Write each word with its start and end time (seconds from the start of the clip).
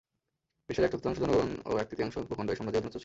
বিশ্বের 0.69 0.85
এক 0.85 0.91
চতুর্থাংশ 0.91 1.17
জনগণ 1.19 1.49
ও 1.65 1.71
এক-ত্রৃতীয়াংশ 1.77 2.15
ভূখণ্ড 2.29 2.49
এ 2.49 2.55
সাম্রাজ্যের 2.55 2.81
অধীনস্থ 2.81 2.95
ছিল। 2.95 2.99